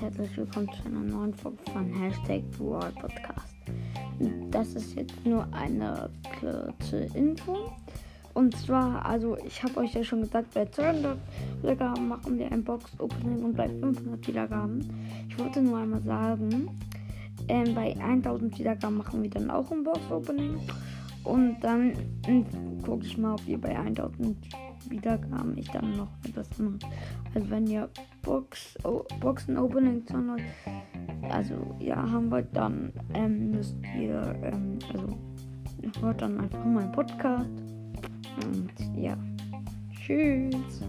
herzlich 0.00 0.34
willkommen 0.34 0.70
zu 0.72 0.88
einer 0.88 1.00
neuen 1.00 1.34
Folge 1.34 1.58
von 1.74 1.92
Hashtag 1.92 2.42
Brawl 2.52 2.90
Podcast. 2.92 3.54
Das 4.50 4.68
ist 4.72 4.94
jetzt 4.94 5.26
nur 5.26 5.46
eine 5.52 6.08
kurze 6.40 7.00
Info. 7.14 7.70
Und 8.32 8.56
zwar, 8.56 9.04
also 9.04 9.36
ich 9.44 9.62
habe 9.62 9.80
euch 9.80 9.92
ja 9.92 10.02
schon 10.02 10.22
gesagt, 10.22 10.54
bei 10.54 10.64
200 10.64 11.18
Wiedergaben 11.60 12.08
machen 12.08 12.38
wir 12.38 12.50
ein 12.50 12.64
Box-Opening 12.64 13.44
und 13.44 13.54
bei 13.54 13.68
500 13.68 14.26
Wiedergaben. 14.26 14.90
Ich 15.28 15.38
wollte 15.38 15.60
nur 15.60 15.76
einmal 15.76 16.00
sagen, 16.00 16.70
ähm, 17.48 17.74
bei 17.74 17.94
1000 18.00 18.58
Wiedergaben 18.58 18.96
machen 18.96 19.22
wir 19.22 19.28
dann 19.28 19.50
auch 19.50 19.70
ein 19.70 19.84
Box-Opening. 19.84 20.60
Und 21.24 21.60
dann 21.60 21.92
gucke 22.86 23.04
ich 23.04 23.18
mal, 23.18 23.34
ob 23.34 23.46
ihr 23.46 23.60
bei 23.60 23.78
1000 23.78 24.34
Wiedergaben 24.88 25.58
ich 25.58 25.70
dann 25.70 25.94
noch 25.98 26.08
etwas 26.26 26.48
mache. 26.58 26.78
Also 27.34 27.50
wenn 27.50 27.66
ihr 27.66 27.90
Box, 28.22 28.74
oh, 28.84 29.04
Boxen 29.20 29.56
Opening 29.56 30.06
200, 30.06 30.40
also 31.30 31.54
ja, 31.78 31.96
haben 31.96 32.30
wollt, 32.30 32.48
dann 32.52 32.92
ähm, 33.14 33.52
müsst 33.52 33.76
ihr, 33.98 34.34
ähm, 34.42 34.78
also 34.92 35.08
hört 36.00 36.22
dann 36.22 36.40
einfach 36.40 36.64
meinen 36.64 36.92
Podcast. 36.92 37.50
Und 38.44 38.72
ja, 38.96 39.16
tschüss. 39.92 40.82